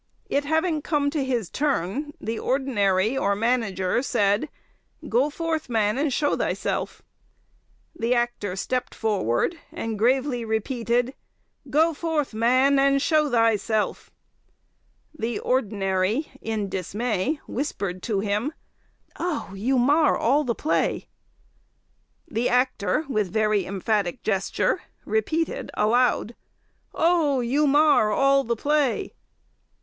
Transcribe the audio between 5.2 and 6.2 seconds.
forthe, man, and